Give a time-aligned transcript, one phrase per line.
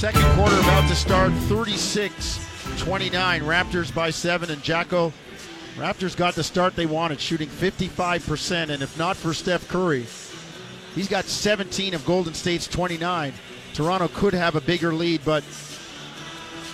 [0.00, 3.42] Second quarter about to start 36 29.
[3.42, 4.50] Raptors by seven.
[4.50, 5.12] And Jacko,
[5.76, 8.70] Raptors got the start they wanted, shooting 55%.
[8.70, 10.06] And if not for Steph Curry,
[10.94, 13.34] he's got 17 of Golden State's 29.
[13.74, 15.44] Toronto could have a bigger lead, but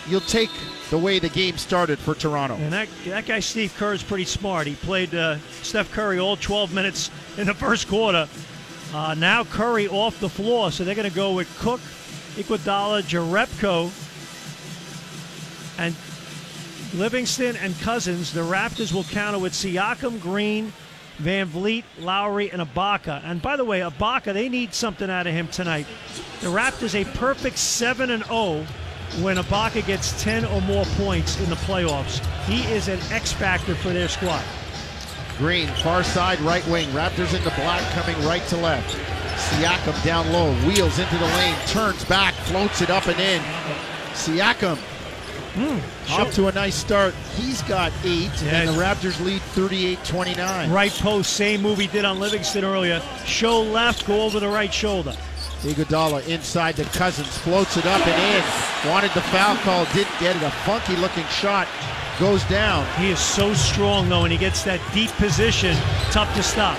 [0.06, 0.50] you'll take
[0.90, 2.54] the way the game started for Toronto.
[2.54, 4.68] And that, that guy, Steve Kerr, is pretty smart.
[4.68, 8.28] He played uh, Steph Curry all 12 minutes in the first quarter.
[8.94, 11.80] Uh, now Curry off the floor, so they're going to go with Cook,
[12.36, 13.90] Iguodala, Jerebko,
[15.78, 15.94] and
[16.94, 18.32] Livingston and Cousins.
[18.32, 20.72] The Raptors will counter with Siakam, Green,
[21.18, 23.22] Van Vleet, Lowry, and Ibaka.
[23.24, 25.86] And by the way, Ibaka, they need something out of him tonight.
[26.40, 28.66] The Raptors a perfect 7 and 0
[29.20, 32.24] when Ibaka gets 10 or more points in the playoffs.
[32.44, 34.44] He is an X factor for their squad.
[35.38, 36.88] Green, far side, right wing.
[36.90, 38.94] Raptors in the black, coming right to left.
[39.50, 43.42] Siakam down low, wheels into the lane, turns back, floats it up and in.
[44.12, 44.78] Siakam
[45.56, 47.14] Mm, off to a nice start.
[47.34, 50.70] He's got eight, yeah, and the Raptors lead 38-29.
[50.70, 53.00] Right post, same move he did on Livingston earlier.
[53.24, 55.16] Show left, go over the right shoulder.
[55.62, 58.90] Iguodala inside the Cousins, floats it up and in.
[58.90, 60.42] Wanted the foul call, didn't get it.
[60.42, 61.66] A funky looking shot
[62.20, 62.86] goes down.
[63.00, 65.74] He is so strong though, and he gets that deep position,
[66.10, 66.76] tough to stop.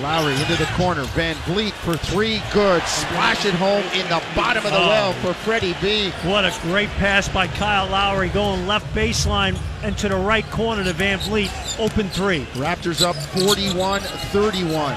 [0.00, 1.02] Lowry into the corner.
[1.04, 2.42] Van Vleet for three.
[2.52, 2.82] Good.
[2.82, 4.88] Splash it home in the bottom of the oh.
[4.88, 6.10] well for Freddie B.
[6.22, 10.84] What a great pass by Kyle Lowry going left baseline and to the right corner
[10.84, 11.50] to Van Vleet.
[11.78, 12.44] Open three.
[12.54, 14.94] Raptors up 41 31.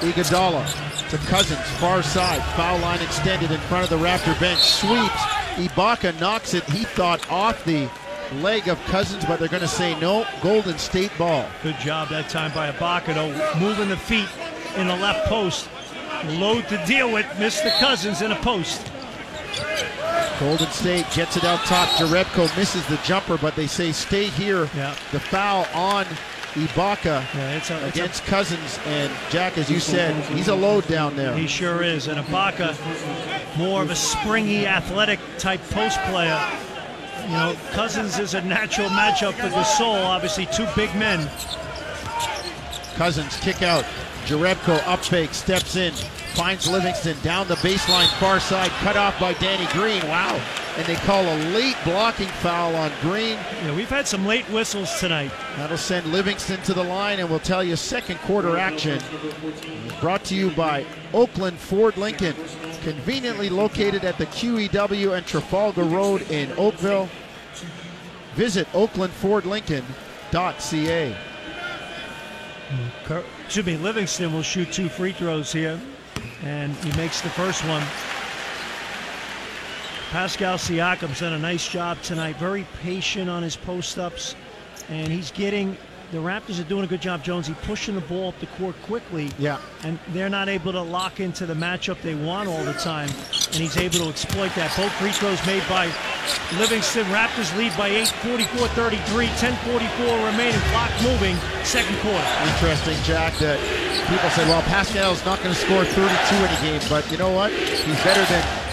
[0.00, 2.42] Iguodala to Cousins, far side.
[2.54, 4.60] Foul line extended in front of the Raptor bench.
[4.60, 5.22] Sweeps.
[5.58, 7.88] Ibaka knocks it, he thought, off the
[8.36, 10.26] leg of Cousins, but they're going to say no.
[10.42, 11.46] Golden State ball.
[11.62, 14.28] Good job that time by Ibaka, though, moving the feet
[14.76, 15.68] in the left post.
[16.26, 17.26] Load to deal with.
[17.38, 18.90] Missed the Cousins in a post.
[20.40, 21.88] Golden State gets it out top.
[21.90, 24.68] Jerebko misses the jumper, but they say stay here.
[24.76, 24.94] Yeah.
[25.12, 26.06] The foul on
[26.54, 28.78] Ibaka yeah, it's a, it's against a, Cousins.
[28.86, 31.36] And Jack, as you said, he's a load down there.
[31.36, 32.08] He sure is.
[32.08, 32.76] And Ibaka,
[33.58, 36.38] more of a springy, athletic type post player.
[37.28, 40.02] You know, Cousins is a natural matchup for Gasol.
[40.02, 41.28] Obviously, two big men.
[42.94, 43.84] Cousins kick out.
[44.24, 45.92] Jerebko up fake, steps in,
[46.34, 50.02] finds Livingston down the baseline, far side, cut off by Danny Green.
[50.08, 50.40] Wow.
[50.78, 53.36] And they call a late blocking foul on Green.
[53.64, 55.32] Yeah, we've had some late whistles tonight.
[55.56, 59.00] That'll send Livingston to the line, and we'll tell you second quarter action.
[60.00, 62.36] Brought to you by Oakland Ford Lincoln
[62.82, 67.08] conveniently located at the QEW and Trafalgar Road in Oakville.
[68.34, 71.16] Visit oaklandfordlincoln.ca.
[73.44, 75.80] Excuse me, Livingston will shoot two free throws here,
[76.44, 77.82] and he makes the first one.
[80.10, 82.36] Pascal Siakam's done a nice job tonight.
[82.36, 84.34] Very patient on his post ups,
[84.88, 85.76] and he's getting
[86.10, 89.30] the Raptors are doing a good job, Jonesy, pushing the ball up the court quickly.
[89.38, 89.60] Yeah.
[89.84, 93.10] And they're not able to lock into the matchup they want all the time.
[93.52, 94.74] And he's able to exploit that.
[94.74, 95.92] Both free throws made by
[96.56, 97.04] Livingston.
[97.12, 100.60] Raptors lead by 8, 44 33, 10 44 remaining.
[100.72, 102.24] Clock moving, second quarter.
[102.56, 103.60] Interesting, Jack, that
[104.08, 106.80] people say, well, Pascal's not going to score 32 in a game.
[106.88, 107.52] But you know what?
[107.52, 108.67] He's better than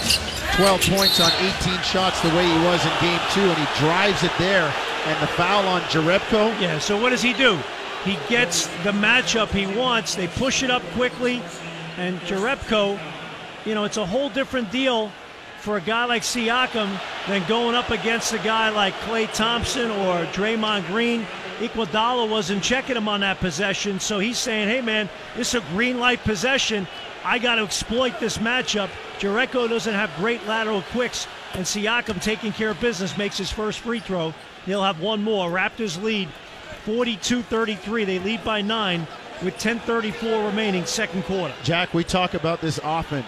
[0.55, 4.23] 12 points on 18 shots the way he was in game two, and he drives
[4.23, 4.73] it there
[5.05, 6.61] and the foul on Jerebko.
[6.61, 7.59] Yeah, so what does he do?
[8.05, 10.16] He gets the matchup he wants.
[10.16, 11.41] They push it up quickly,
[11.97, 12.97] and Jerebko,
[13.66, 15.11] you know, it's a whole different deal
[15.59, 20.23] for a guy like Siakam than going up against a guy like Klay Thompson or
[20.27, 21.27] Draymond Green.
[21.59, 25.66] Iguodala wasn't checking him on that possession, so he's saying, hey, man, this is a
[25.72, 26.87] green light possession.
[27.25, 28.89] I got to exploit this matchup.
[29.19, 33.79] Jerebko doesn't have great lateral quicks, and Siakam taking care of business makes his first
[33.79, 34.33] free throw.
[34.65, 35.49] He'll have one more.
[35.49, 36.29] Raptors lead
[36.85, 38.05] 42 33.
[38.05, 39.07] They lead by nine
[39.43, 41.53] with 10.34 remaining, second quarter.
[41.63, 43.23] Jack, we talk about this often.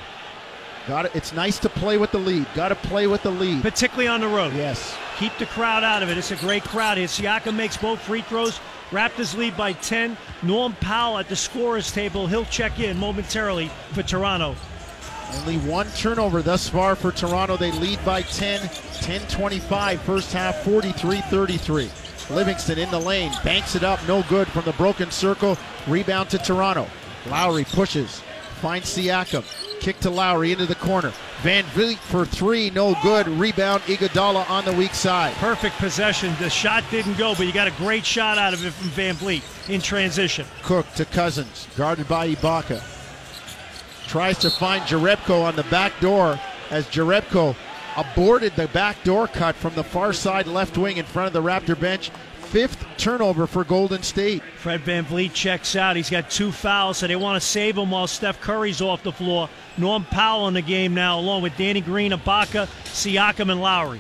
[0.88, 1.16] Got it.
[1.16, 2.46] It's nice to play with the lead.
[2.56, 4.54] Got to play with the lead, particularly on the road.
[4.54, 4.96] Yes.
[5.18, 6.18] Keep the crowd out of it.
[6.18, 7.08] It's a great crowd here.
[7.08, 8.60] Siakam makes both free throws.
[8.92, 10.16] Raptors lead by 10.
[10.44, 12.26] Norm Powell at the scorers table.
[12.26, 14.56] He'll check in momentarily for Toronto.
[15.34, 17.58] Only one turnover thus far for Toronto.
[17.58, 18.70] They lead by 10,
[19.02, 21.90] 10 25, first half 43 33.
[22.30, 25.58] Livingston in the lane, banks it up, no good from the broken circle.
[25.88, 26.88] Rebound to Toronto.
[27.28, 28.22] Lowry pushes,
[28.62, 29.46] finds Siakam.
[29.80, 31.14] Kick to Lowry into the corner.
[31.44, 33.28] Van Vleet for three, no good.
[33.28, 35.34] Rebound, Iguodala on the weak side.
[35.36, 36.36] Perfect possession.
[36.40, 39.16] The shot didn't go, but you got a great shot out of it from Van
[39.16, 40.46] Vleet in transition.
[40.64, 42.82] Cook to Cousins, guarded by Ibaka.
[44.08, 46.40] Tries to find Jerebko on the back door.
[46.70, 47.56] as Jerebko
[47.96, 51.80] aborted the backdoor cut from the far side left wing in front of the Raptor
[51.80, 52.12] bench.
[52.40, 54.42] Fifth turnover for Golden State.
[54.58, 55.98] Fred Van Vleet checks out.
[55.98, 59.12] He's got two fouls, so they want to save him while Steph Curry's off the
[59.12, 59.50] floor.
[59.78, 64.00] Norm Powell in the game now, along with Danny Green, Ibaka, Siakam, and Lowry.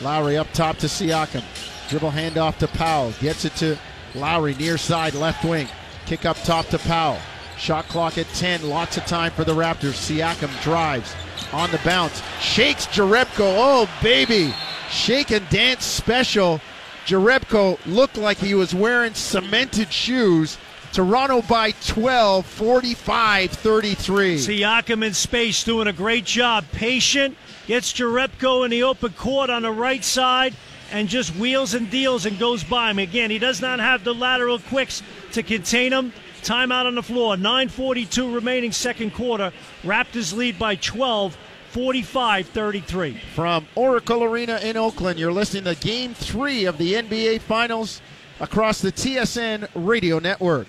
[0.00, 1.42] Lowry up top to Siakam.
[1.90, 3.12] Dribble handoff to Powell.
[3.20, 3.76] Gets it to
[4.14, 5.68] Lowry near side left wing.
[6.06, 7.18] Kick up top to Powell.
[7.58, 8.68] Shot clock at 10.
[8.68, 9.94] Lots of time for the Raptors.
[9.94, 11.14] Siakam drives
[11.52, 12.22] on the bounce.
[12.40, 13.56] Shakes Jerebko.
[13.58, 14.54] Oh, baby.
[14.90, 16.60] Shake and dance special.
[17.04, 20.56] Jerebko looked like he was wearing cemented shoes.
[20.92, 24.36] Toronto by 12, 45 33.
[24.36, 26.64] Siakam in space doing a great job.
[26.72, 30.54] Patient, gets Jerebko in the open court on the right side
[30.90, 32.98] and just wheels and deals and goes by him.
[32.98, 35.02] Again, he does not have the lateral quicks
[35.32, 36.12] to contain him.
[36.42, 37.36] Timeout on the floor.
[37.36, 39.52] 9.42 remaining second quarter.
[39.82, 41.36] Raptors lead by 12.
[41.70, 43.20] 45 33.
[43.34, 48.00] From Oracle Arena in Oakland, you're listening to Game 3 of the NBA Finals
[48.40, 50.66] across the TSN radio network.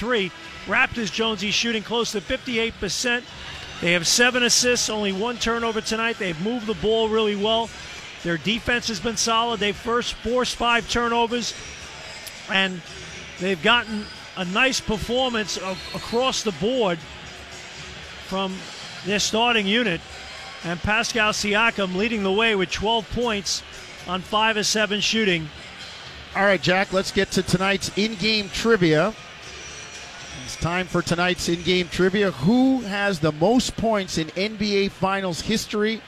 [0.00, 0.32] Three.
[0.66, 3.22] Raptors Jonesy shooting close to 58%.
[3.80, 6.18] They have seven assists, only one turnover tonight.
[6.18, 7.70] They've moved the ball really well.
[8.24, 9.60] Their defense has been solid.
[9.60, 11.54] They've first forced five turnovers,
[12.50, 12.80] and
[13.38, 14.06] they've gotten
[14.38, 16.98] a nice performance of, across the board
[18.26, 18.56] from
[19.04, 20.00] their starting unit.
[20.64, 23.62] And Pascal Siakam leading the way with 12 points
[24.08, 25.48] on 5 of 7 shooting.
[26.34, 29.14] All right, Jack, let's get to tonight's in game trivia.
[30.44, 32.30] It's time for tonight's in game trivia.
[32.30, 36.00] Who has the most points in NBA Finals history?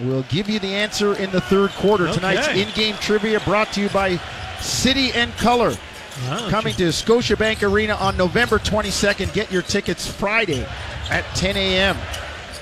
[0.00, 2.04] We'll give you the answer in the third quarter.
[2.04, 2.14] Okay.
[2.14, 4.16] Tonight's in game trivia brought to you by
[4.60, 5.72] City and Colour.
[5.74, 9.32] Ah, wow, Coming to Scotiabank Arena on November 22nd.
[9.32, 10.66] Get your tickets Friday
[11.10, 11.96] at 10 a.m.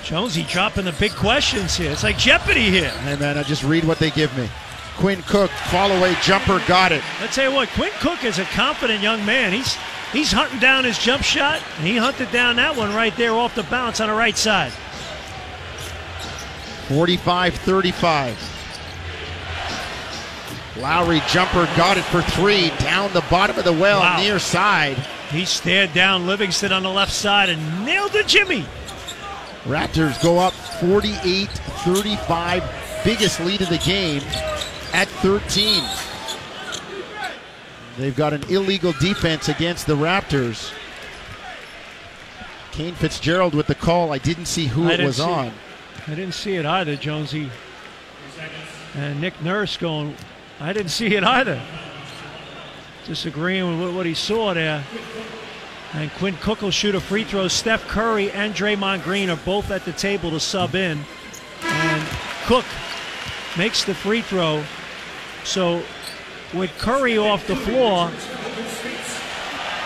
[0.03, 1.91] Jonesy dropping the big questions here.
[1.91, 2.93] It's like Jeopardy here.
[3.05, 4.47] And then I just read what they give me.
[4.97, 7.03] Quinn Cook, fall away jumper, got it.
[7.21, 9.51] I tell you what, Quinn Cook is a confident young man.
[9.51, 9.75] He's
[10.13, 13.55] he's hunting down his jump shot, and he hunted down that one right there off
[13.55, 14.71] the bounce on the right side.
[16.89, 18.51] 45 35.
[20.77, 24.17] Lowry jumper got it for three down the bottom of the well Wow.
[24.17, 24.97] near side.
[25.31, 28.65] He stared down Livingston on the left side and nailed the Jimmy.
[29.65, 32.63] Raptors go up 48 35.
[33.03, 34.21] Biggest lead of the game
[34.93, 35.83] at 13.
[37.97, 40.71] They've got an illegal defense against the Raptors.
[42.71, 44.11] Kane Fitzgerald with the call.
[44.11, 45.53] I didn't see who I it was on.
[46.07, 47.49] I didn't see it either, Jonesy.
[48.95, 50.15] And Nick Nurse going,
[50.59, 51.59] I didn't see it either.
[53.07, 54.83] Disagreeing with what- what he saw there.
[55.93, 57.47] And Quinn Cook will shoot a free throw.
[57.47, 61.05] Steph Curry and Draymond Green are both at the table to sub in.
[61.63, 62.07] And
[62.45, 62.65] Cook
[63.57, 64.63] makes the free throw.
[65.43, 65.83] So
[66.53, 68.11] with Curry off the floor,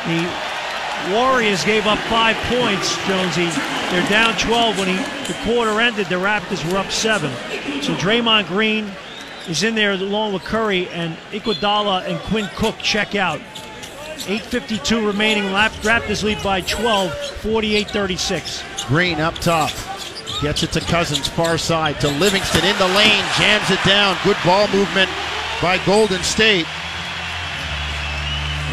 [0.06, 0.49] the
[1.08, 3.50] Warriors gave up five points, Jonesy.
[3.90, 4.96] They're down 12 when he,
[5.28, 6.08] the quarter ended.
[6.08, 7.32] The Raptors were up seven.
[7.82, 8.92] So Draymond Green
[9.48, 13.40] is in there along with Curry, and Iguodala and Quinn Cook check out.
[14.28, 15.46] 8.52 remaining.
[15.46, 18.88] Raptors lead by 12, 48-36.
[18.88, 19.72] Green up top.
[20.42, 24.18] Gets it to Cousins, far side to Livingston in the lane, jams it down.
[24.24, 25.10] Good ball movement
[25.62, 26.66] by Golden State.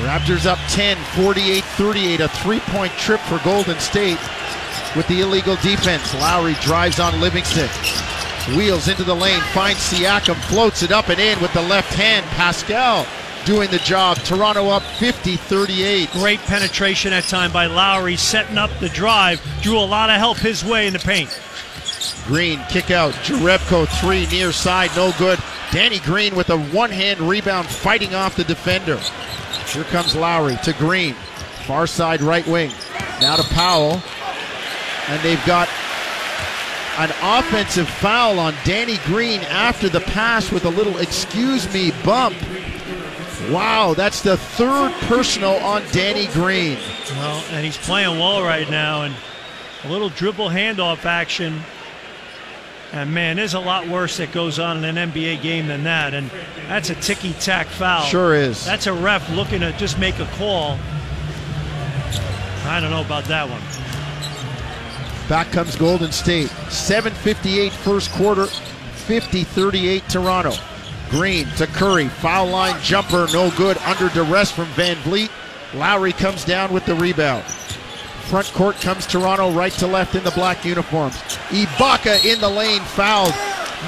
[0.02, 2.20] Raptors up 10, 48 38.
[2.20, 4.18] A three point trip for Golden State
[4.94, 6.14] with the illegal defense.
[6.14, 7.68] Lowry drives on Livingston.
[8.56, 12.24] Wheels into the lane, finds Siakam, floats it up and in with the left hand.
[12.26, 13.06] Pascal
[13.46, 14.18] doing the job.
[14.18, 16.10] Toronto up 50 38.
[16.12, 19.40] Great penetration that time by Lowry, setting up the drive.
[19.62, 21.40] Drew a lot of help his way in the paint.
[22.26, 23.12] Green kick out.
[23.14, 25.38] Jerebko three near side, no good.
[25.72, 29.00] Danny Green with a one hand rebound fighting off the defender.
[29.66, 31.14] Here comes Lowry to Green.
[31.66, 32.70] Far side right wing.
[33.20, 34.02] Now to Powell.
[35.08, 35.68] And they've got
[36.98, 42.36] an offensive foul on Danny Green after the pass with a little excuse me bump.
[43.50, 46.78] Wow, that's the third personal on Danny Green.
[47.10, 49.14] Well, and he's playing well right now, and
[49.84, 51.60] a little dribble handoff action.
[52.92, 56.14] And man, there's a lot worse that goes on in an NBA game than that.
[56.14, 56.30] And
[56.68, 58.04] that's a ticky tack foul.
[58.04, 58.64] Sure is.
[58.64, 60.78] That's a ref looking to just make a call.
[62.64, 63.60] I don't know about that one.
[65.28, 66.48] Back comes Golden State.
[66.68, 70.52] 7.58 first quarter, 50 38 Toronto.
[71.10, 72.08] Green to Curry.
[72.08, 73.76] Foul line jumper, no good.
[73.78, 75.30] Under duress from Van Vleet.
[75.74, 77.44] Lowry comes down with the rebound.
[78.26, 81.14] Front court comes Toronto, right to left in the black uniforms.
[81.50, 83.34] Ibaka in the lane, fouled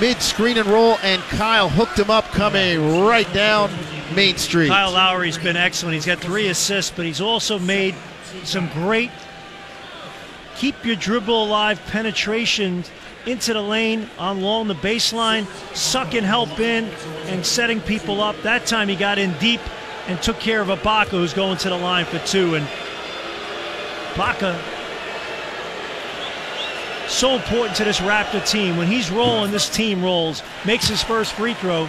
[0.00, 3.71] mid screen and roll, and Kyle hooked him up coming right down
[4.14, 4.68] Main Street.
[4.68, 5.95] Kyle Lowry's been excellent.
[5.95, 7.95] He's got three assists, but he's also made
[8.45, 9.11] some great
[10.59, 12.85] keep your dribble alive penetration
[13.26, 16.85] into the lane along the baseline, sucking help in
[17.26, 18.37] and setting people up.
[18.42, 19.61] That time he got in deep
[20.07, 22.54] and took care of Ibaka, who's going to the line for two.
[22.54, 22.66] And
[24.15, 24.59] Ibaka,
[27.09, 28.77] so important to this Raptor team.
[28.77, 30.43] When he's rolling, this team rolls.
[30.67, 31.88] Makes his first free throw.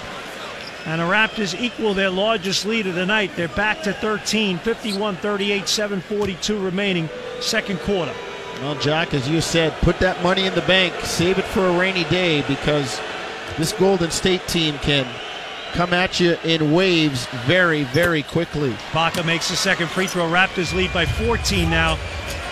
[0.86, 3.32] And the Raptors equal their largest lead of the night.
[3.36, 7.10] They're back to 13, 51 38, 742 remaining,
[7.42, 8.14] second quarter.
[8.62, 11.78] Well, Jack, as you said, put that money in the bank, save it for a
[11.78, 13.00] rainy day because
[13.58, 15.06] this Golden State team can
[15.70, 18.76] come at you in waves very, very quickly.
[18.94, 20.30] Baca makes the second free throw.
[20.30, 21.96] Raptors lead by 14 now.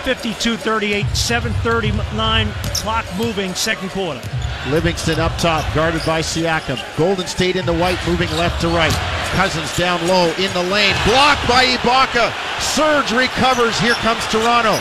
[0.04, 4.22] 52 38, 739, clock moving, second quarter.
[4.70, 6.80] Livingston up top, guarded by Siakam.
[6.98, 8.94] Golden State in the white, moving left to right.
[9.36, 12.32] Cousins down low in the lane, blocked by Ibaka.
[12.62, 13.78] Serge recovers.
[13.80, 14.80] Here comes Toronto.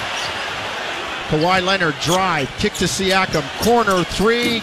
[1.28, 4.62] Kawhi Leonard drive, kick to Siakam, corner three,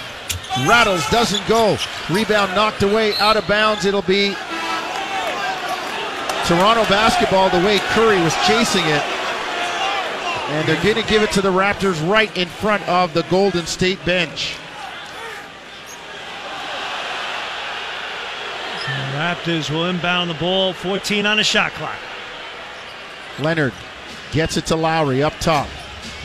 [0.67, 1.77] rattles, doesn't go.
[2.09, 3.85] Rebound knocked away, out of bounds.
[3.85, 4.35] It'll be
[6.45, 9.01] Toronto basketball the way Curry was chasing it.
[10.49, 13.65] And they're going to give it to the Raptors right in front of the Golden
[13.65, 14.57] State bench.
[18.85, 21.95] The Raptors will inbound the ball, 14 on the shot clock.
[23.39, 23.73] Leonard
[24.31, 25.69] gets it to Lowry up top.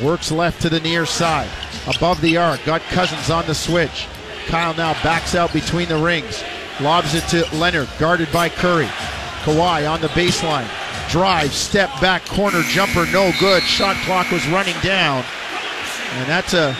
[0.02, 1.48] Works left to the near side.
[1.96, 2.64] Above the arc.
[2.64, 4.06] Got Cousins on the switch.
[4.46, 6.42] Kyle now backs out between the rings.
[6.80, 8.88] Lobs it to Leonard, guarded by Curry.
[9.42, 10.68] Kawhi on the baseline.
[11.10, 13.62] Drive, step back, corner jumper, no good.
[13.62, 15.24] Shot clock was running down.
[16.12, 16.76] And that's a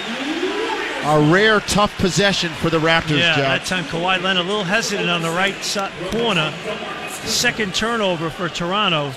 [1.05, 3.61] a rare, tough possession for the Raptors, yeah, Jack.
[3.61, 6.53] that time Kawhi Leonard a little hesitant on the right side corner.
[7.25, 9.13] Second turnover for Toronto.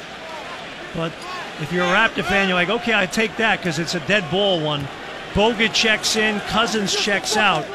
[0.96, 1.12] But
[1.60, 4.30] if you're a Raptor fan, you're like, okay, I take that because it's a dead
[4.32, 4.88] ball one.
[5.34, 7.66] Bogut checks in, Cousins checks out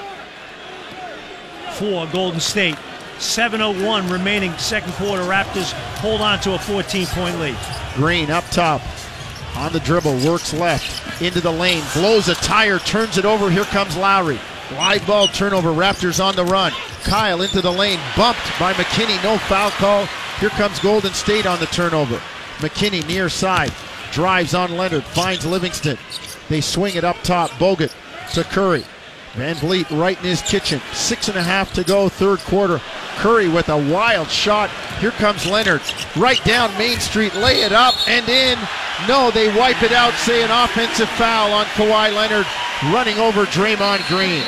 [1.75, 2.77] for Golden State.
[3.19, 5.23] 7.01 remaining second quarter.
[5.23, 7.57] Raptors hold on to a 14 point lead.
[7.95, 8.83] Green up top.
[9.57, 13.51] On the dribble, works left into the lane, blows a tire, turns it over.
[13.51, 14.39] Here comes Lowry.
[14.73, 15.71] Live ball turnover.
[15.71, 16.73] Raptors on the run.
[17.05, 19.23] Kyle into the lane, bumped by McKinnie.
[19.23, 20.07] No foul call.
[20.41, 22.21] Here comes Golden State on the turnover.
[22.59, 23.73] McKinnie near side,
[24.13, 25.97] drives on Leonard, finds Livingston.
[26.49, 27.51] They swing it up top.
[27.53, 27.95] Bogut
[28.33, 28.85] to Curry.
[29.35, 30.81] Van Vleet right in his kitchen.
[30.93, 32.81] Six and a half to go, third quarter.
[33.17, 34.71] Curry with a wild shot.
[35.01, 35.83] Here comes Leonard.
[36.17, 37.35] Right down Main Street.
[37.35, 38.59] Lay it up and in.
[39.07, 40.15] No, they wipe it out.
[40.15, 42.47] Say an offensive foul on Kawhi Leonard
[42.93, 44.43] running over Draymond Green.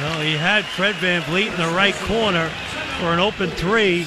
[0.00, 2.48] Well, he had Fred Van Vleet in the right corner
[3.00, 4.06] for an open three,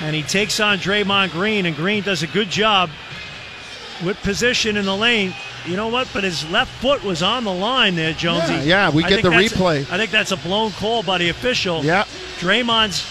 [0.00, 2.90] and he takes on Draymond Green, and Green does a good job
[4.04, 5.34] with position in the lane.
[5.66, 6.08] You know what?
[6.12, 8.52] But his left foot was on the line there, Jonesy.
[8.54, 9.90] Yeah, yeah, we I get the replay.
[9.90, 11.82] I think that's a blown call by the official.
[11.84, 12.04] Yeah.
[12.38, 13.04] Draymond's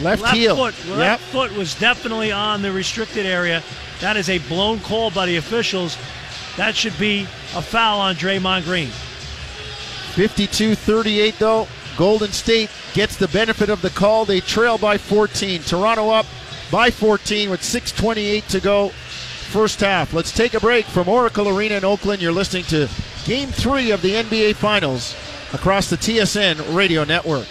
[0.00, 0.54] Left, left heel.
[0.54, 0.96] foot, Yep.
[0.96, 3.64] left foot was definitely on the restricted area.
[4.00, 5.98] That is a blown call by the officials.
[6.56, 7.22] That should be
[7.56, 8.90] a foul on Draymond Green.
[10.14, 11.66] 52 38, though.
[11.96, 14.24] Golden State gets the benefit of the call.
[14.24, 15.62] They trail by 14.
[15.62, 16.26] Toronto up
[16.70, 18.92] by 14 with 6.28 to go.
[19.48, 20.12] First half.
[20.12, 22.20] Let's take a break from Oracle Arena in Oakland.
[22.20, 22.86] You're listening to
[23.24, 25.16] Game 3 of the NBA Finals
[25.54, 27.46] across the TSN radio network.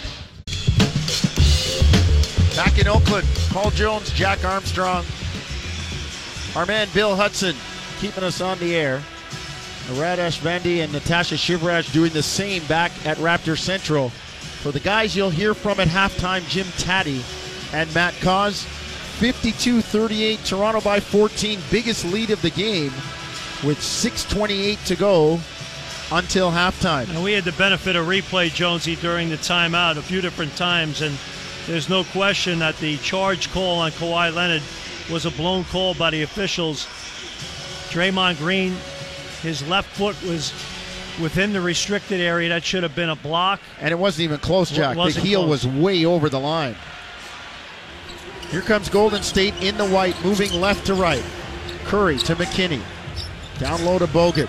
[2.54, 5.04] Back in Oakland, Paul Jones, Jack Armstrong,
[6.54, 7.56] our man Bill Hudson
[7.98, 9.02] keeping us on the air.
[9.88, 14.10] Radesh Vandy and Natasha Shivraj doing the same back at Raptor Central.
[14.10, 17.22] For the guys you'll hear from at halftime, Jim Tatti
[17.72, 18.66] and Matt Cauz.
[19.18, 22.92] 52 38, Toronto by 14, biggest lead of the game
[23.64, 25.40] with 6.28 to go
[26.12, 27.08] until halftime.
[27.10, 31.02] And we had the benefit of replay, Jonesy, during the timeout a few different times,
[31.02, 31.18] and
[31.66, 34.62] there's no question that the charge call on Kawhi Leonard
[35.10, 36.86] was a blown call by the officials.
[37.90, 38.76] Draymond Green,
[39.42, 40.52] his left foot was
[41.20, 42.50] within the restricted area.
[42.50, 43.60] That should have been a block.
[43.80, 44.96] And it wasn't even close, Jack.
[44.96, 45.64] The heel close.
[45.64, 46.76] was way over the line.
[48.50, 51.22] Here comes Golden State in the white, moving left to right.
[51.84, 52.82] Curry to McKinnie.
[53.58, 54.48] Down low to Bogut.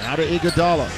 [0.00, 0.88] Now to Iguodala.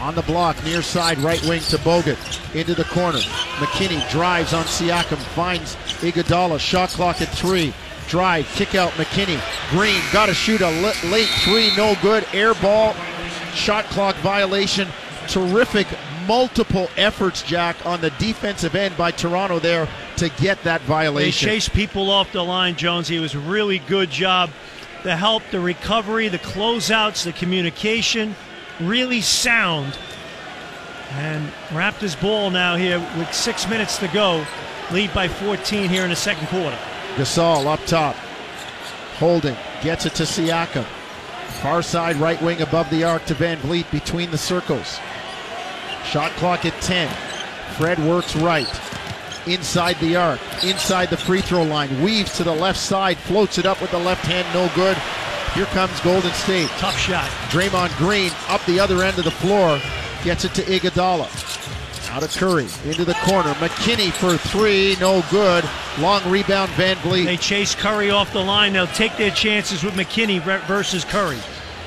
[0.00, 2.18] On the block, near side, right wing to Bogut.
[2.54, 3.18] Into the corner.
[3.58, 6.58] McKinnie drives on Siakam, finds Iguodala.
[6.58, 7.72] Shot clock at three.
[8.08, 9.40] drive, kick out McKinnie.
[9.70, 10.70] Green got to shoot a
[11.10, 12.26] late three, no good.
[12.32, 12.94] Air ball,
[13.54, 14.88] shot clock violation.
[15.28, 15.86] Terrific
[16.26, 19.88] multiple efforts, Jack, on the defensive end by Toronto there
[20.18, 21.48] to get that violation.
[21.48, 23.08] They chased people off the line, Jones.
[23.08, 24.50] He was a really good job.
[25.02, 28.34] The help, the recovery, the closeouts, the communication,
[28.80, 29.96] really sound.
[31.12, 34.44] And Raptors ball now here with six minutes to go.
[34.90, 36.78] Lead by 14 here in the second quarter.
[37.16, 38.14] Gasol up top.
[39.18, 39.56] Holding.
[39.82, 40.84] Gets it to Siakam.
[41.62, 44.98] Far side right wing above the arc to Van Vleet between the circles.
[46.04, 47.08] Shot clock at 10.
[47.76, 48.68] Fred works right.
[49.46, 50.40] Inside the arc.
[50.64, 52.02] Inside the free throw line.
[52.02, 53.16] Weaves to the left side.
[53.16, 54.46] Floats it up with the left hand.
[54.52, 54.96] No good.
[55.54, 56.68] Here comes Golden State.
[56.78, 57.28] Tough shot.
[57.50, 59.80] Draymond Green up the other end of the floor.
[60.24, 61.28] Gets it to Iguodala.
[62.10, 63.52] Out of Curry into the corner.
[63.54, 65.64] McKinnie for three, no good.
[65.98, 67.24] Long rebound, Van Vleet.
[67.24, 68.72] They chase Curry off the line.
[68.72, 71.38] They'll take their chances with McKinnie versus Curry.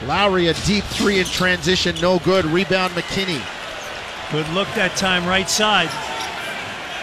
[0.05, 2.45] Lowry a deep three in transition, no good.
[2.45, 3.41] Rebound, McKinnie.
[4.31, 5.89] Good look that time, right side.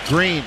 [0.09, 0.43] Green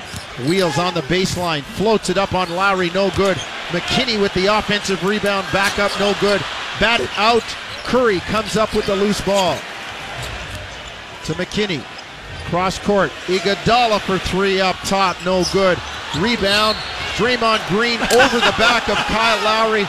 [0.48, 3.36] wheels on the baseline, floats it up on Lowry, no good.
[3.68, 6.40] McKinnie with the offensive rebound, back up, no good.
[6.80, 7.44] Batted out.
[7.84, 9.56] Curry comes up with the loose ball.
[11.24, 11.84] To McKinnie.
[12.46, 13.10] Cross court.
[13.26, 15.16] Iguodala for three up top.
[15.24, 15.78] No good.
[16.18, 16.76] Rebound.
[17.16, 19.84] Draymond Green over the back of Kyle Lowry.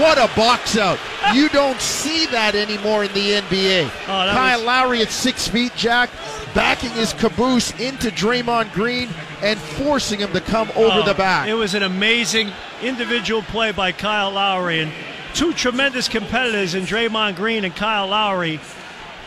[0.00, 0.98] What a box out.
[1.34, 3.84] You don't see that anymore in the NBA.
[3.84, 4.66] Oh, Kyle was...
[4.66, 6.10] Lowry at six feet, Jack,
[6.54, 9.08] backing his caboose into Draymond Green
[9.42, 11.48] and forcing him to come over oh, the back.
[11.48, 12.50] It was an amazing
[12.82, 14.92] individual play by Kyle Lowry and
[15.34, 18.60] two tremendous competitors in Draymond Green and Kyle Lowry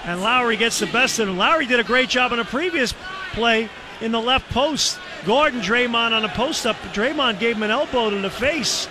[0.08, 1.38] and Lowry gets the best of him.
[1.38, 2.94] Lowry did a great job on a previous
[3.34, 3.70] play
[4.02, 5.00] in the left post.
[5.26, 6.76] Gordon Draymond on a post up.
[6.94, 8.88] Draymond gave him an elbow to the face.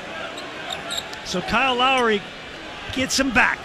[1.25, 2.23] So Kyle Lowry
[2.93, 3.59] gets him back.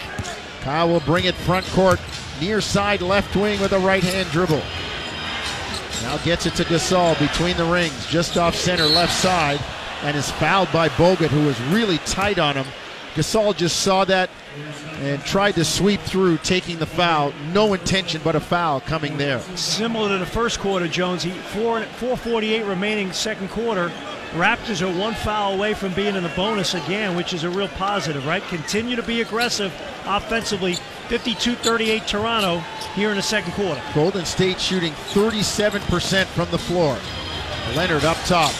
[0.62, 2.00] Kyle will bring it front court,
[2.40, 4.62] near side left wing with a right hand dribble.
[6.02, 9.60] Now gets it to Gasol between the rings, just off center left side,
[10.02, 12.66] and is fouled by Bogut, who was really tight on him.
[13.14, 14.30] Gasol just saw that
[15.00, 17.32] and tried to sweep through, taking the foul.
[17.52, 19.40] No intention but a foul coming there.
[19.56, 21.22] Similar to the first quarter, Jones.
[21.22, 23.92] He, four, 448 remaining second quarter.
[24.32, 27.68] Raptors are one foul away from being in the bonus again, which is a real
[27.68, 28.42] positive, right?
[28.44, 29.72] Continue to be aggressive
[30.06, 30.76] offensively.
[31.08, 32.58] 52 38 Toronto
[32.94, 33.82] here in the second quarter.
[33.94, 36.96] Golden State shooting 37% from the floor.
[37.76, 38.54] Leonard up top.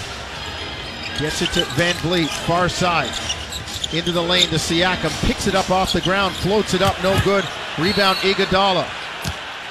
[1.19, 3.11] Gets it to Van Vleet, far side
[3.93, 7.19] into the lane to Siakam, picks it up off the ground, floats it up, no
[7.25, 7.45] good.
[7.79, 8.89] Rebound Iguodala.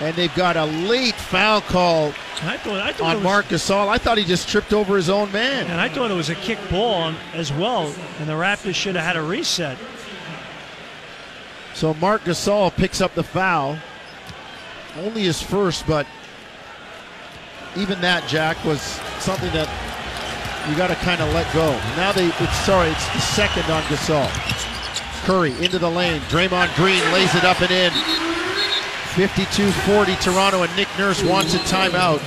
[0.02, 3.88] And they've got a late foul call I thought, I thought on Marc Gasol.
[3.88, 5.68] I thought he just tripped over his own man.
[5.68, 8.96] And I thought it was a kick ball on, as well, and the Raptors should
[8.96, 9.78] have had a reset.
[11.76, 13.78] So Marc Gasol picks up the foul.
[14.98, 16.08] Only his first, but
[17.78, 18.82] even that, Jack, was
[19.20, 19.70] something that
[20.70, 21.72] you got to kind of let go.
[21.96, 24.28] Now they, it's sorry, it's the second on Gasol.
[25.26, 26.22] Curry into the lane.
[26.22, 27.92] Draymond Green lays it up and in.
[29.12, 32.20] 52-40 Toronto, and Nick Nurse wants a timeout.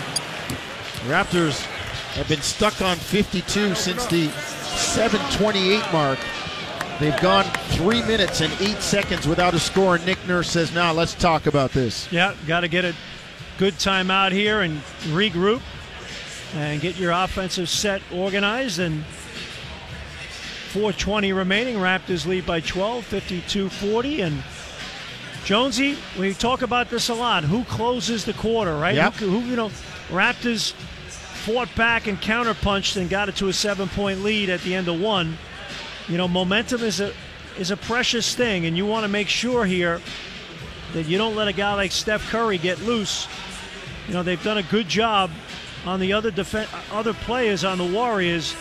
[1.09, 1.61] Raptors
[2.15, 6.19] have been stuck on 52 since the 7:28 mark.
[7.01, 10.93] They've gone three minutes and eight seconds without a score, and Nick Nurse says, "Now
[10.93, 12.95] let's talk about this." Yeah, got to get a
[13.59, 15.61] good timeout here and regroup
[16.55, 18.79] and get your offensive set organized.
[18.79, 19.05] And
[20.75, 21.77] 420 remaining.
[21.77, 24.21] Raptors lead by 12, 52 40.
[24.23, 24.43] And
[25.45, 27.45] Jonesy, we talk about this a lot.
[27.45, 28.97] Who closes the quarter, right?
[28.97, 29.15] Yep.
[29.15, 29.69] Who, who, you know,
[30.09, 34.75] Raptors fought back and counterpunched and got it to a seven point lead at the
[34.75, 35.39] end of one.
[36.09, 37.13] You know, momentum is a
[37.57, 40.01] is a precious thing, and you want to make sure here
[40.93, 43.29] that you don't let a guy like Steph Curry get loose.
[44.09, 45.31] You know, they've done a good job
[45.87, 48.55] on the other def- other players on the Warriors.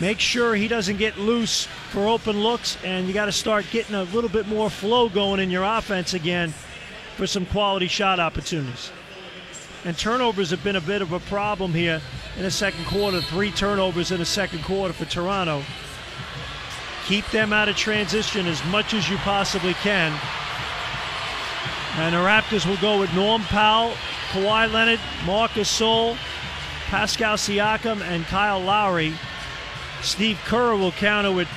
[0.00, 3.94] Make sure he doesn't get loose for open looks, and you got to start getting
[3.94, 6.52] a little bit more flow going in your offense again
[7.16, 8.90] for some quality shot opportunities.
[9.84, 12.00] And turnovers have been a bit of a problem here
[12.36, 13.20] in the second quarter.
[13.20, 15.62] Three turnovers in the second quarter for Toronto.
[17.06, 20.18] Keep them out of transition as much as you possibly can.
[21.96, 23.94] And the Raptors will go with Norm Powell
[24.32, 26.16] Kawhi Leonard, Marcus Gasol,
[26.86, 29.12] Pascal Siakam, and Kyle Lowry.
[30.00, 31.48] Steve Kerr will counter with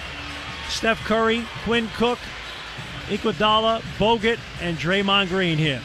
[0.70, 2.20] Steph Curry, Quinn Cook,
[3.08, 5.82] Iguodala, Bogut, and Draymond Green here.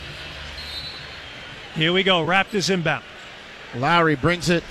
[1.75, 2.27] Here we go.
[2.27, 3.05] Raptors inbound.
[3.77, 4.65] Lowry brings it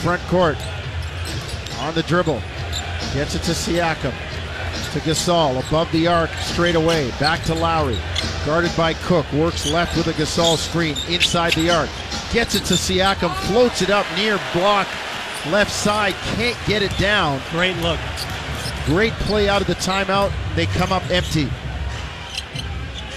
[0.00, 0.56] front court.
[1.80, 2.40] On the dribble.
[3.12, 4.29] Gets it to Siakam.
[4.92, 5.66] To Gasol.
[5.66, 6.30] Above the arc.
[6.34, 7.10] Straight away.
[7.20, 7.98] Back to Lowry.
[8.44, 9.30] Guarded by Cook.
[9.32, 10.96] Works left with a Gasol screen.
[11.08, 11.90] Inside the arc.
[12.32, 13.34] Gets it to Siakam.
[13.46, 14.88] Floats it up near block.
[15.50, 16.14] Left side.
[16.34, 17.40] Can't get it down.
[17.50, 18.00] Great look.
[18.86, 20.32] Great play out of the timeout.
[20.56, 21.48] They come up empty.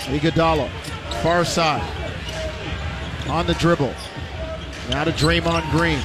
[0.06, 0.70] Iguodala,
[1.24, 1.82] far side.
[3.28, 3.94] On the dribble.
[4.90, 6.02] Now to Draymond Green.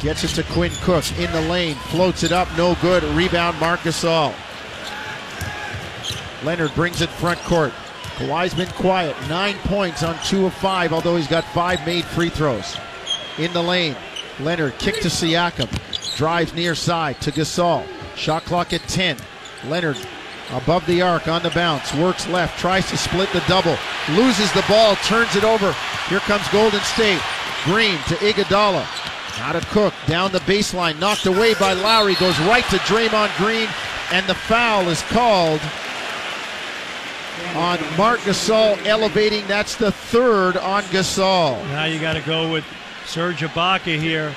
[0.00, 1.76] Gets it to Quinn Cook in the lane.
[1.76, 2.48] Floats it up.
[2.56, 3.04] No good.
[3.04, 4.34] Rebound Marc Gasol.
[6.44, 7.72] Leonard brings it front court.
[8.16, 9.16] Kawhi's been quiet.
[9.28, 12.76] Nine points on two of five, although he's got five made free throws.
[13.38, 13.96] In the lane.
[14.40, 15.68] Leonard kick to Siakam.
[16.16, 17.86] Drives near side to Gasol.
[18.16, 19.16] Shot clock at 10.
[19.66, 19.96] Leonard
[20.52, 21.94] above the arc on the bounce.
[21.94, 22.58] Works left.
[22.58, 23.76] Tries to split the double.
[24.10, 24.96] Loses the ball.
[24.96, 25.74] Turns it over.
[26.08, 27.20] Here comes Golden State.
[27.64, 28.86] Green to Iguodala.
[29.40, 29.94] Out of Cook.
[30.06, 30.98] Down the baseline.
[31.00, 32.14] Knocked away by Lowry.
[32.16, 33.68] Goes right to Draymond Green.
[34.12, 35.60] And the foul is called
[37.54, 39.46] on Marc Gasol elevating.
[39.46, 41.62] That's the third on Gasol.
[41.68, 42.64] Now you got to go with
[43.06, 44.34] Serge Ibaka here.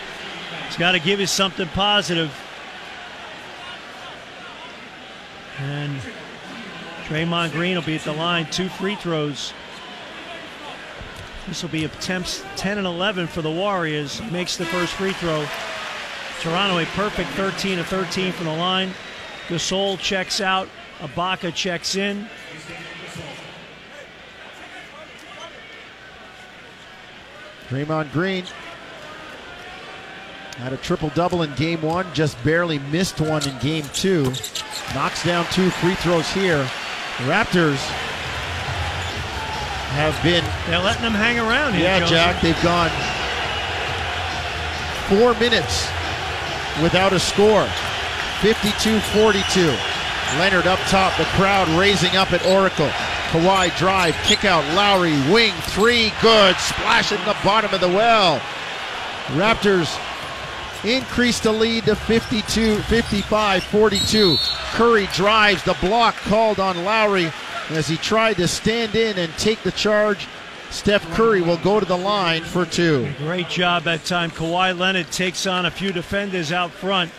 [0.67, 2.35] He's got to give you something positive.
[5.59, 5.99] And
[7.05, 9.53] Draymond Green will be at the line, two free throws.
[11.47, 14.21] This will be attempts 10 and 11 for the Warriors.
[14.31, 15.47] Makes the first free throw.
[16.41, 18.91] Toronto a perfect 13 of 13 from the line.
[19.47, 20.67] Gasol checks out.
[20.99, 22.27] Ibaka checks in.
[27.69, 28.45] Draymond Green
[30.57, 34.23] had a triple double in game one, just barely missed one in game two.
[34.95, 36.63] Knocks down two free throws here.
[37.17, 37.77] The Raptors
[39.93, 40.43] have been.
[40.67, 41.83] They're letting them hang around here.
[41.83, 42.13] Yeah, Josie.
[42.13, 42.89] Jack, they've gone
[45.09, 45.87] four minutes
[46.81, 47.67] without a score.
[48.41, 49.75] 52 42.
[50.39, 52.89] Leonard up top, the crowd raising up at Oracle.
[53.27, 56.55] Kawhi drive, kick out, Lowry, wing, three, good.
[56.55, 58.39] Splash in the bottom of the well.
[59.35, 59.99] Raptors
[60.85, 64.37] increase the lead to 52, 55, 42.
[64.71, 67.29] Curry drives the block called on Lowry
[67.69, 70.27] as he tried to stand in and take the charge.
[70.69, 73.11] Steph Curry will go to the line for two.
[73.17, 74.31] Great job that time.
[74.31, 77.11] Kawhi Leonard takes on a few defenders out front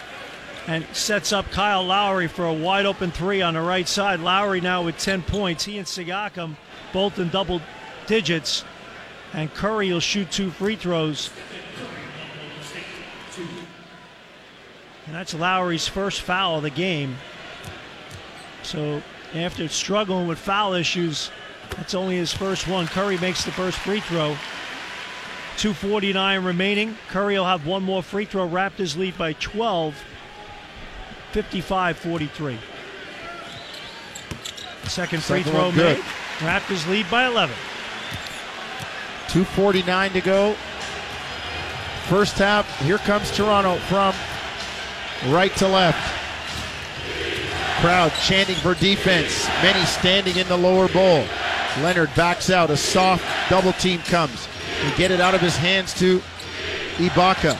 [0.69, 4.21] and sets up Kyle Lowry for a wide open three on the right side.
[4.21, 5.65] Lowry now with 10 points.
[5.65, 6.57] He and Siakam
[6.93, 7.63] both in double
[8.07, 8.65] digits.
[9.33, 11.31] And Curry will shoot two free throws.
[15.07, 17.17] And that's Lowry's first foul of the game.
[18.63, 19.03] So
[19.35, 21.31] after struggling with foul issues,
[21.77, 22.87] that's only his first one.
[22.89, 24.37] Curry makes the first free throw.
[25.57, 26.97] 2.49 remaining.
[27.09, 28.47] Curry will have one more free throw.
[28.47, 29.97] Raptors lead by 12,
[31.33, 32.59] 55 43.
[34.85, 35.99] Second free Second throw made.
[36.39, 37.55] Raptors lead by 11.
[39.29, 40.55] 2.49 to go.
[42.09, 44.15] First half, here comes Toronto from
[45.27, 46.15] right to left.
[47.81, 49.47] Crowd chanting for defense.
[49.63, 51.25] Many standing in the lower bowl.
[51.83, 52.71] Leonard backs out.
[52.71, 54.49] A soft double team comes.
[54.83, 56.21] They get it out of his hands to
[56.97, 57.59] Ibaka.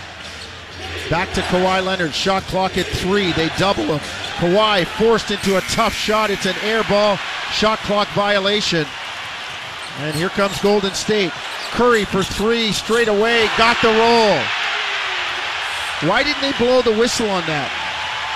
[1.11, 2.13] Back to Kawhi Leonard.
[2.13, 3.33] Shot clock at three.
[3.33, 3.99] They double him.
[4.37, 6.31] Kawhi forced into a tough shot.
[6.31, 7.17] It's an air ball.
[7.51, 8.87] Shot clock violation.
[10.01, 11.33] And here comes Golden State.
[11.73, 13.47] Curry for three straight away.
[13.57, 14.39] Got the roll.
[16.09, 17.73] Why didn't they blow the whistle on that?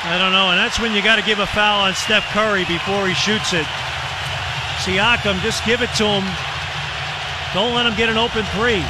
[0.04, 2.64] I don't know, and that's when you got to give a foul on Steph Curry
[2.64, 3.66] before he shoots it.
[4.82, 6.26] Siakam, just give it to him.
[7.54, 8.82] Don't let him get an open three.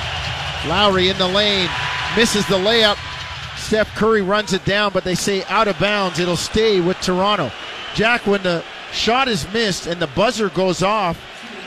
[0.65, 1.69] Lowry in the lane.
[2.17, 2.97] Misses the layup.
[3.73, 6.19] Steph Curry runs it down, but they say out of bounds.
[6.19, 7.51] It'll stay with Toronto.
[7.95, 11.19] Jack, when the shot is missed and the buzzer goes off,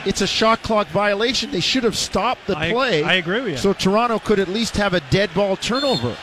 [0.06, 1.50] it's a shot clock violation.
[1.50, 3.02] They should have stopped the I- play.
[3.02, 3.58] I agree with you.
[3.58, 6.16] So Toronto could at least have a dead ball turnover.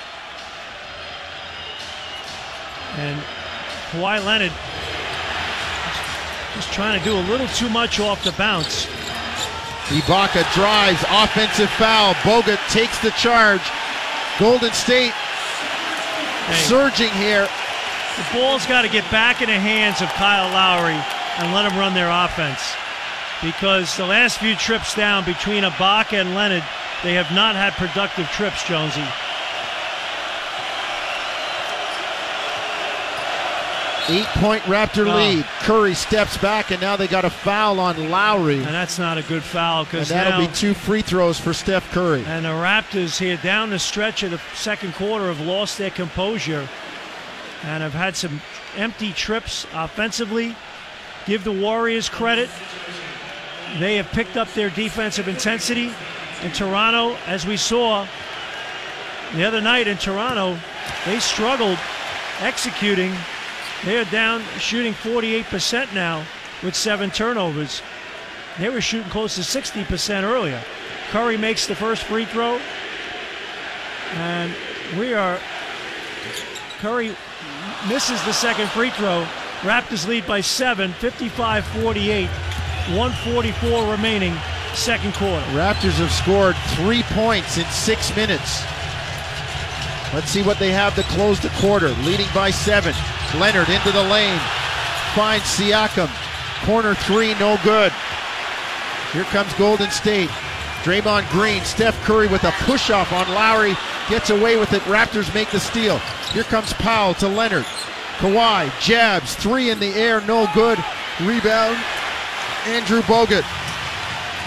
[2.97, 3.21] And
[3.91, 4.53] Kawhi Leonard
[6.55, 8.87] just trying to do a little too much off the bounce.
[9.89, 12.15] Ibaka drives, offensive foul.
[12.23, 13.63] Bogut takes the charge.
[14.39, 15.13] Golden State
[16.47, 17.49] Hey, surging here.
[18.17, 20.99] the ball's got to get back in the hands of Kyle Lowry
[21.39, 22.75] and let him run their offense.
[23.43, 26.65] Because the last few trips down between Ibaka and Leonard,
[27.03, 29.05] they have not had productive trips, Jonesy.
[34.09, 35.15] Eight point Raptor Oh.
[35.17, 35.45] lead.
[35.61, 38.57] Curry steps back, and now they got a foul on Lowry.
[38.57, 41.91] And that's not a good foul because that'll now be two free throws for Steph
[41.93, 42.25] Curry.
[42.27, 46.69] And the Raptors here down the stretch of the second quarter have lost their composure.
[47.65, 48.41] and have had some
[48.77, 50.57] empty trips offensively.
[51.27, 52.51] Give the Warriors credit.
[53.79, 55.93] They have picked up their defensive intensity.
[56.43, 58.05] In Toronto, as we saw
[59.35, 60.59] the other night in Toronto,
[61.07, 61.79] they struggled
[62.41, 63.15] executing.
[63.85, 66.25] They are down shooting 48% now
[66.63, 67.83] with seven turnovers.
[68.59, 70.63] They were shooting close to 60% earlier.
[71.11, 72.61] Curry makes the first free throw.
[74.15, 74.55] And
[74.99, 75.39] we are.
[76.79, 77.17] Curry
[77.89, 79.27] misses the second free throw.
[79.63, 82.29] Raptors lead by seven, 55 48.
[82.91, 84.35] 144 remaining,
[84.75, 85.45] second quarter.
[85.53, 88.63] Raptors have scored three points in six minutes.
[90.13, 91.91] Let's see what they have to close the quarter.
[92.03, 92.95] Leading by seven.
[93.35, 94.41] Leonard into the lane.
[95.15, 96.11] Finds Siakam.
[96.65, 97.93] Corner three, no good.
[99.13, 100.31] Here comes Golden State.
[100.83, 103.77] Draymond Green, Steph Curry with a push off on Lowry.
[104.09, 104.83] Gets away with it.
[104.83, 105.99] Raptors make the steal.
[106.33, 107.65] Here comes Powell to Leonard.
[108.19, 109.35] Kawhi jabs.
[109.37, 110.79] Three in the air, no good.
[111.21, 111.79] Rebound.
[112.67, 113.45] Andrew Bogut.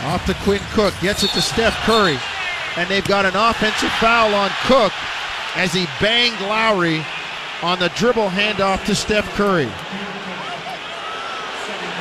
[0.06, 0.94] Off to Quinn Cook.
[1.02, 2.18] Gets it to Steph Curry.
[2.76, 4.92] And they've got an offensive foul on Cook
[5.56, 7.06] as he banged Lowry
[7.62, 9.68] on the dribble handoff to Steph Curry.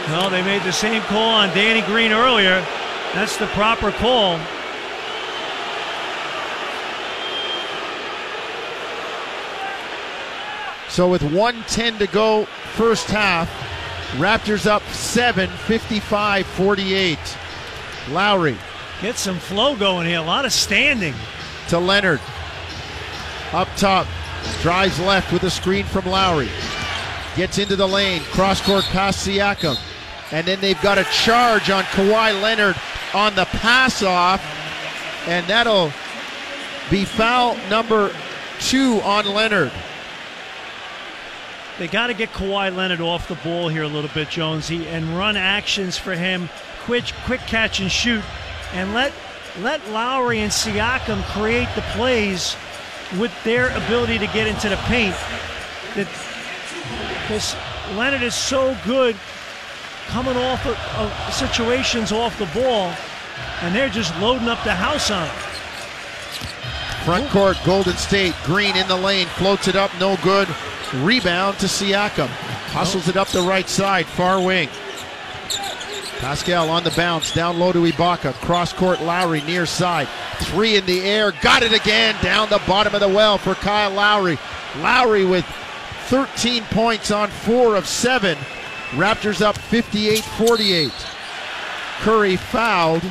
[0.09, 2.61] Well, they made the same call on Danny Green earlier.
[3.15, 4.39] That's the proper call.
[10.89, 13.51] So with 110 to go, first half,
[14.15, 17.19] Raptors up 7, 55 48.
[18.11, 18.57] Lowry.
[19.03, 20.21] Get some flow going here.
[20.21, 21.15] A lot of standing.
[21.71, 22.21] To Leonard.
[23.53, 24.07] Up top.
[24.63, 26.49] Drives left with a screen from Lowry.
[27.37, 28.23] Gets into the lane.
[28.33, 29.79] Cross court pass Siakam.
[30.33, 32.77] And then they've got a charge on Kawhi Leonard
[33.13, 34.43] on the pass off.
[35.27, 35.93] And that'll
[36.91, 38.15] be foul number
[38.61, 39.73] two on Leonard.
[41.79, 45.17] They got to get Kawhi Leonard off the ball here a little bit, Jonesy, and
[45.17, 46.49] run actions for him.
[46.85, 48.23] Quick, quick catch and shoot,
[48.73, 49.13] and let
[49.61, 52.57] let Lowry and Siakam create the plays
[53.19, 55.15] with their ability to get into the paint.
[55.95, 57.57] Because
[57.95, 59.17] Leonard is so good
[60.07, 62.93] coming off of, of situations off the ball,
[63.63, 65.37] and they're just loading up the house on him.
[67.05, 68.35] Front court, Golden State.
[68.45, 70.49] Green in the lane, floats it up, no good.
[70.95, 72.29] Rebound to Siakam.
[72.73, 74.69] Hustles it up the right side, far wing.
[76.25, 78.33] Pascal on the bounce, down low to Ibaka.
[78.33, 80.09] Cross court, Lowry near side.
[80.39, 83.91] Three in the air, got it again, down the bottom of the well for Kyle
[83.91, 84.39] Lowry.
[84.79, 85.45] Lowry with
[86.07, 88.39] 13 points on four of seven.
[88.93, 90.93] Raptors up 58 48.
[91.99, 93.03] Curry fouled.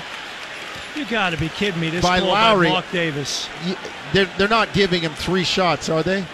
[0.95, 1.91] You got to be kidding me!
[1.91, 2.65] This by Lowry.
[2.65, 3.47] by Marc Davis.
[4.11, 6.25] They're, they're not giving him three shots, are they?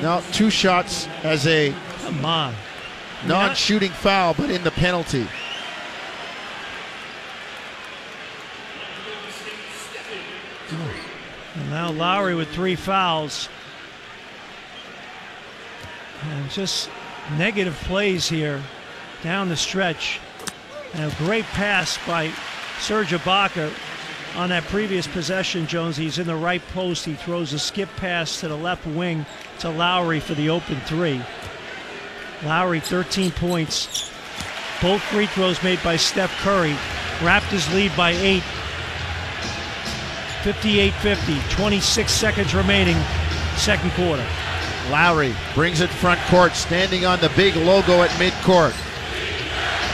[0.00, 2.54] No, two shots as a Come on.
[3.26, 5.26] Non-shooting foul, but in the penalty.
[11.54, 13.48] And now Lowry with three fouls.
[16.22, 16.90] And just
[17.36, 18.62] negative plays here
[19.22, 20.20] down the stretch.
[20.94, 22.32] And a great pass by
[22.80, 23.72] Serge Ibaka
[24.36, 25.96] on that previous possession, Jones.
[25.96, 27.04] He's in the right post.
[27.04, 29.24] He throws a skip pass to the left wing
[29.60, 31.20] to Lowry for the open three.
[32.44, 34.10] Lowry, 13 points.
[34.82, 36.74] Both free throws made by Steph Curry.
[37.18, 38.42] Raptors lead by eight.
[40.42, 42.96] 58 50, 26 seconds remaining,
[43.56, 44.26] second quarter.
[44.90, 48.74] Lowry brings it front court, standing on the big logo at midcourt.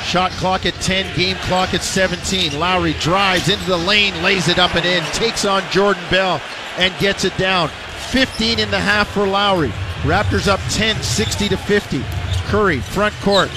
[0.04, 2.58] Shot clock at 10, game clock at 17.
[2.58, 6.42] Lowry drives into the lane, lays it up and in, takes on Jordan Bell,
[6.78, 7.68] and gets it down.
[8.10, 9.70] 15 and a half for Lowry.
[10.02, 12.02] Raptors up 10, 60 to 50.
[12.50, 13.48] Curry, front court,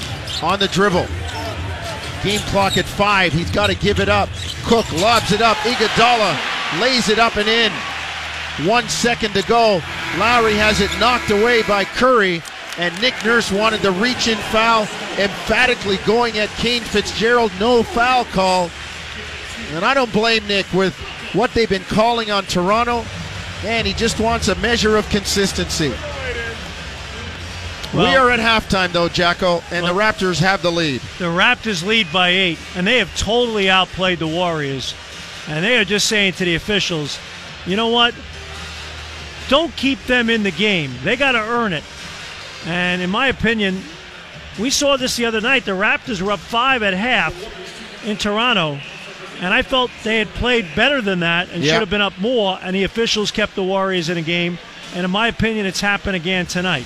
[0.44, 1.08] on the dribble.
[2.24, 3.34] Game clock at five.
[3.34, 4.30] He's got to give it up.
[4.66, 5.58] Cook lobs it up.
[5.58, 7.72] Iguodala lays it up and in.
[8.68, 9.82] One second to go.
[10.20, 12.44] Lowry has it knocked away by Curry,
[12.78, 14.84] and Nick Nurse wanted the reach in foul,
[15.18, 17.52] emphatically going at Kane Fitzgerald.
[17.60, 18.70] No foul call.
[19.72, 20.96] And I don't blame Nick with
[21.34, 23.04] what they've been calling on Toronto.
[23.64, 25.92] And he just wants a measure of consistency.
[27.94, 31.02] We are at halftime, though, Jacko, and the Raptors have the lead.
[31.20, 34.96] The Raptors lead by eight, and they have totally outplayed the Warriors.
[35.48, 37.20] And they are just saying to the officials,
[37.66, 38.16] you know what?
[39.50, 40.92] Don't keep them in the game.
[41.04, 41.84] They got to earn it.
[42.66, 43.82] And in my opinion,
[44.60, 45.66] we saw this the other night.
[45.66, 47.34] The Raptors were up five at half
[48.06, 48.80] in Toronto,
[49.42, 51.74] and I felt they had played better than that and Yeah.
[51.74, 52.58] should have been up more.
[52.64, 54.58] And the officials kept the Warriors in a game.
[54.96, 56.86] And in my opinion, it's happened again tonight.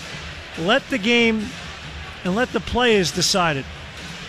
[0.60, 1.46] Let the game
[2.24, 3.65] and let the players decide it.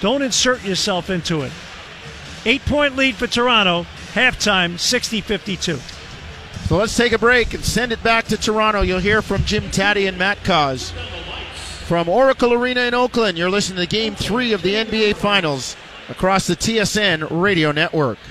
[0.01, 1.53] Don't insert yourself into it.
[2.45, 5.79] Eight point lead for Toronto, halftime 60 52.
[6.67, 8.83] So let's take a break and send it back to Toronto.
[8.83, 10.93] You'll hear from Jim Tatti and Matt Cauz.
[11.87, 15.75] From Oracle Arena in Oakland, you're listening to Game 3 of the NBA Finals
[16.11, 18.19] across the TSN radio network.